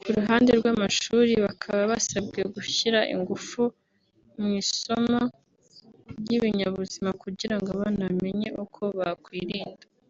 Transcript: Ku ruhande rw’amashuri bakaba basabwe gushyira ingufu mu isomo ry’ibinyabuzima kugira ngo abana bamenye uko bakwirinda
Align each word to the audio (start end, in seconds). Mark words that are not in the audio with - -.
Ku 0.00 0.08
ruhande 0.16 0.50
rw’amashuri 0.58 1.32
bakaba 1.46 1.82
basabwe 1.92 2.40
gushyira 2.54 3.00
ingufu 3.14 3.60
mu 4.38 4.46
isomo 4.62 5.20
ry’ibinyabuzima 6.20 7.10
kugira 7.22 7.54
ngo 7.58 7.68
abana 7.76 8.02
bamenye 8.08 8.48
uko 8.64 8.82
bakwirinda 8.98 9.84